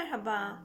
merhaba. 0.00 0.62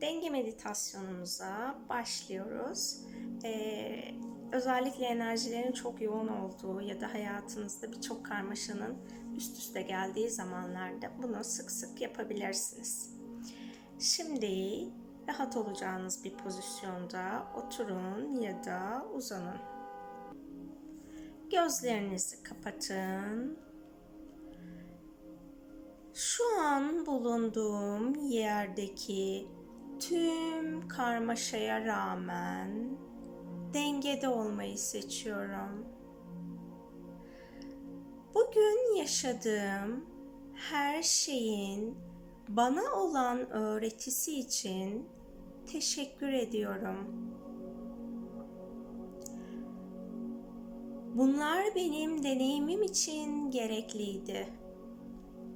Denge 0.00 0.30
meditasyonumuza 0.30 1.78
başlıyoruz. 1.88 3.00
Ee, 3.44 4.14
özellikle 4.52 5.04
enerjilerin 5.04 5.72
çok 5.72 6.02
yoğun 6.02 6.28
olduğu 6.28 6.80
ya 6.80 7.00
da 7.00 7.14
hayatınızda 7.14 7.92
birçok 7.92 8.26
karmaşanın 8.26 8.98
üst 9.36 9.58
üste 9.58 9.82
geldiği 9.82 10.30
zamanlarda 10.30 11.10
bunu 11.22 11.44
sık 11.44 11.70
sık 11.70 12.00
yapabilirsiniz. 12.00 13.16
Şimdi 13.98 14.84
rahat 15.28 15.56
olacağınız 15.56 16.24
bir 16.24 16.36
pozisyonda 16.36 17.46
oturun 17.56 18.40
ya 18.40 18.64
da 18.64 19.06
uzanın. 19.14 19.58
Gözlerinizi 21.50 22.42
kapatın 22.42 23.58
şu 26.14 26.42
an 26.80 27.06
bulunduğum 27.06 28.14
yerdeki 28.14 29.46
tüm 30.00 30.88
karmaşaya 30.88 31.84
rağmen 31.84 32.98
dengede 33.74 34.28
olmayı 34.28 34.78
seçiyorum. 34.78 35.86
Bugün 38.34 38.96
yaşadığım 38.96 40.04
her 40.54 41.02
şeyin 41.02 41.98
bana 42.48 42.94
olan 42.94 43.50
öğretisi 43.50 44.38
için 44.38 45.08
teşekkür 45.72 46.32
ediyorum. 46.32 46.96
Bunlar 51.14 51.64
benim 51.74 52.22
deneyimim 52.22 52.82
için 52.82 53.50
gerekliydi. 53.50 54.46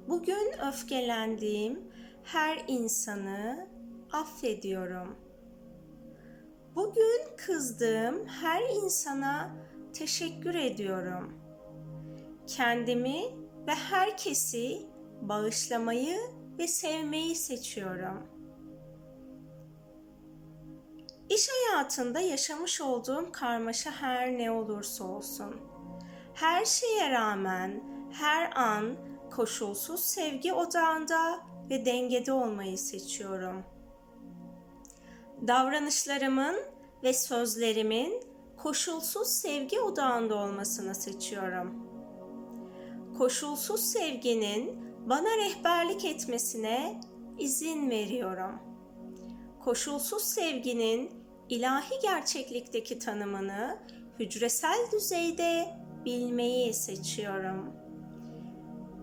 Bugün 0.07 0.67
öfkelendiğim 0.67 1.91
her 2.23 2.63
insanı 2.67 3.67
affediyorum. 4.11 5.15
Bugün 6.75 7.21
kızdığım 7.37 8.27
her 8.27 8.61
insana 8.83 9.55
teşekkür 9.93 10.55
ediyorum. 10.55 11.33
Kendimi 12.47 13.21
ve 13.67 13.71
herkesi 13.71 14.85
bağışlamayı 15.21 16.17
ve 16.59 16.67
sevmeyi 16.67 17.35
seçiyorum. 17.35 18.27
İş 21.29 21.49
hayatında 21.49 22.19
yaşamış 22.19 22.81
olduğum 22.81 23.31
karmaşa 23.31 23.91
her 23.91 24.37
ne 24.37 24.51
olursa 24.51 25.03
olsun. 25.03 25.55
Her 26.33 26.65
şeye 26.65 27.11
rağmen 27.11 27.83
her 28.11 28.51
an 28.55 28.95
koşulsuz 29.31 29.99
sevgi 29.99 30.53
odağında 30.53 31.39
ve 31.69 31.85
dengede 31.85 32.33
olmayı 32.33 32.77
seçiyorum. 32.77 33.63
Davranışlarımın 35.47 36.55
ve 37.03 37.13
sözlerimin 37.13 38.23
koşulsuz 38.57 39.27
sevgi 39.27 39.79
odağında 39.79 40.35
olmasını 40.35 40.95
seçiyorum. 40.95 41.87
Koşulsuz 43.17 43.81
sevginin 43.81 44.85
bana 45.09 45.37
rehberlik 45.37 46.05
etmesine 46.05 47.01
izin 47.39 47.89
veriyorum. 47.89 48.59
Koşulsuz 49.63 50.23
sevginin 50.23 51.11
ilahi 51.49 51.99
gerçeklikteki 52.01 52.99
tanımını 52.99 53.79
hücresel 54.19 54.91
düzeyde 54.91 55.67
bilmeyi 56.05 56.73
seçiyorum.'' 56.73 57.84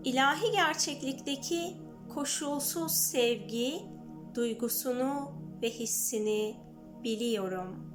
İlahi 0.05 0.53
gerçeklikteki 0.53 1.77
koşulsuz 2.15 2.93
sevgi 2.93 3.83
duygusunu 4.35 5.33
ve 5.63 5.71
hissini 5.71 6.57
biliyorum. 7.05 7.95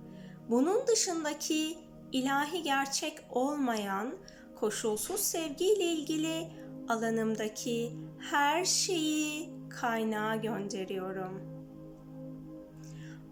Bunun 0.50 0.88
dışındaki 0.88 1.78
ilahi 2.12 2.64
gerçek 2.64 3.20
olmayan 3.30 4.16
koşulsuz 4.56 5.20
sevgiyle 5.20 5.84
ilgili 5.84 6.48
alanımdaki 6.90 7.94
her 8.20 8.66
şeyi 8.66 9.50
kaynağa 9.70 10.36
gönderiyorum. 10.36 11.58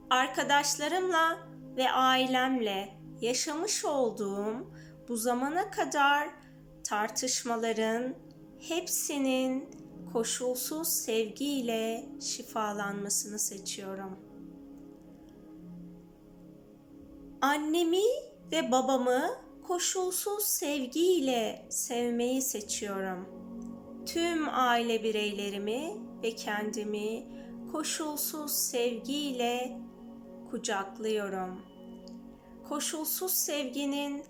Arkadaşlarımla 0.10 1.38
ve 1.78 1.92
ailemle 1.92 2.98
yaşamış 3.22 3.86
olduğum 3.86 4.72
bu 5.08 5.18
zamana 5.18 5.72
kadar 5.72 6.30
tartışmaların, 6.84 8.16
hepsinin 8.70 9.70
koşulsuz 10.14 10.88
sevgiyle 10.88 12.10
şifalanmasını 12.22 13.40
seçiyorum. 13.40 14.20
Annemi 17.42 18.04
ve 18.52 18.72
babamı 18.72 19.30
koşulsuz 19.68 20.46
sevgiyle 20.46 21.66
sevmeyi 21.70 22.42
seçiyorum. 22.42 23.26
Tüm 24.06 24.48
aile 24.52 25.04
bireylerimi 25.04 25.98
ve 26.24 26.36
kendimi 26.36 27.26
koşulsuz 27.72 28.52
sevgiyle 28.52 29.80
kucaklıyorum. 30.52 31.62
Koşulsuz 32.70 33.32
sevginin 33.34 34.24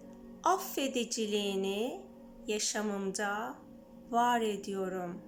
affediciliğini 0.43 2.01
yaşamımda 2.47 3.64
var 4.15 4.41
ediyorum. 4.41 5.21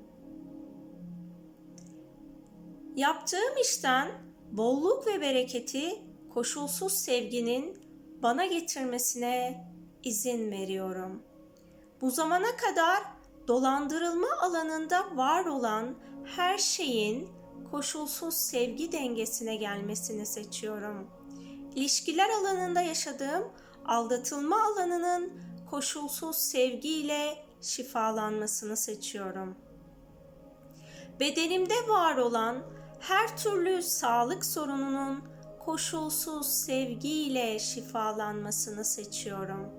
Yaptığım 2.95 3.57
işten 3.61 4.11
bolluk 4.51 5.07
ve 5.07 5.21
bereketi 5.21 6.01
koşulsuz 6.33 6.93
sevginin 6.93 7.77
bana 8.23 8.45
getirmesine 8.45 9.65
izin 10.03 10.51
veriyorum. 10.51 11.23
Bu 12.01 12.11
zamana 12.11 12.55
kadar 12.57 13.03
dolandırılma 13.47 14.27
alanında 14.41 15.17
var 15.17 15.45
olan 15.45 15.95
her 16.35 16.57
şeyin 16.57 17.29
koşulsuz 17.71 18.33
sevgi 18.33 18.91
dengesine 18.91 19.55
gelmesini 19.55 20.25
seçiyorum. 20.25 21.07
İlişkiler 21.75 22.29
alanında 22.29 22.81
yaşadığım 22.81 23.43
aldatılma 23.85 24.63
alanının 24.63 25.46
koşulsuz 25.69 26.35
sevgiyle 26.35 27.45
şifalanmasını 27.61 28.77
seçiyorum. 28.77 29.55
Bedenimde 31.19 31.87
var 31.87 32.17
olan 32.17 32.63
her 32.99 33.37
türlü 33.37 33.81
sağlık 33.81 34.45
sorununun 34.45 35.23
koşulsuz 35.65 36.47
sevgiyle 36.47 37.59
şifalanmasını 37.59 38.85
seçiyorum. 38.85 39.69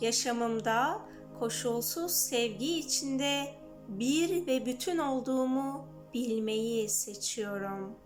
Yaşamımda 0.00 1.00
koşulsuz 1.38 2.12
sevgi 2.12 2.78
içinde 2.78 3.54
bir 3.88 4.46
ve 4.46 4.66
bütün 4.66 4.98
olduğumu 4.98 5.86
bilmeyi 6.14 6.88
seçiyorum. 6.88 7.98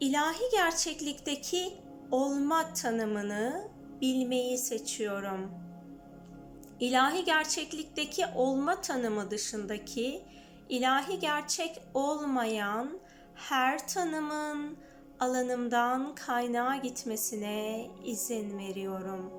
İlahi 0.00 0.50
gerçeklikteki 0.52 1.87
olma 2.10 2.74
tanımını 2.74 3.68
bilmeyi 4.00 4.58
seçiyorum. 4.58 5.50
İlahi 6.80 7.24
gerçeklikteki 7.24 8.24
olma 8.36 8.80
tanımı 8.80 9.30
dışındaki 9.30 10.22
ilahi 10.68 11.18
gerçek 11.18 11.82
olmayan 11.94 12.98
her 13.34 13.88
tanımın 13.88 14.76
alanımdan 15.20 16.14
kaynağa 16.14 16.76
gitmesine 16.76 17.86
izin 18.04 18.58
veriyorum. 18.58 19.30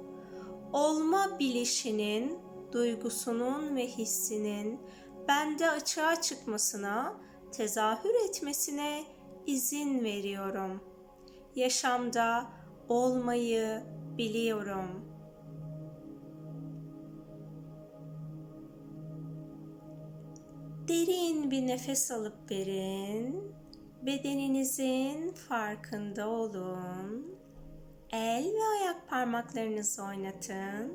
Olma 0.74 1.40
bilişinin, 1.40 2.40
duygusunun 2.72 3.75
ve 3.75 3.88
hissinin 3.88 4.79
bende 5.28 5.69
açığa 5.69 6.22
çıkmasına, 6.22 7.14
tezahür 7.52 8.29
etmesine 8.29 9.03
izin 9.46 10.03
veriyorum. 10.03 10.84
Yaşamda 11.55 12.59
olmayı, 12.90 13.84
biliyorum. 14.18 15.06
Derin 20.88 21.52
bir 21.52 21.68
nefes 21.68 22.12
alıp 22.12 22.52
verin. 22.52 23.53
Bedeninizin 24.06 25.32
farkında 25.32 26.30
olun. 26.30 27.40
El 28.12 28.46
ve 28.46 28.64
ayak 28.80 29.09
parmaklarınızı 29.09 30.03
oynatın. 30.03 30.94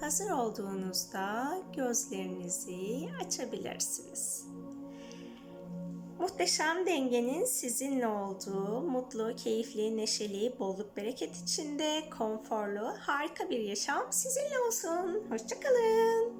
Hazır 0.00 0.30
olduğunuzda 0.30 1.58
gözlerinizi 1.76 3.08
açabilirsiniz. 3.24 4.55
Muhteşem 6.18 6.86
dengenin 6.86 7.44
sizinle 7.44 8.06
olduğu, 8.06 8.80
mutlu, 8.80 9.36
keyifli, 9.36 9.96
neşeli, 9.96 10.58
bolluk 10.58 10.96
bereket 10.96 11.36
içinde, 11.36 12.02
konforlu, 12.18 12.94
harika 13.00 13.50
bir 13.50 13.60
yaşam 13.60 14.06
sizinle 14.10 14.58
olsun. 14.68 15.24
Hoşçakalın. 15.30 16.32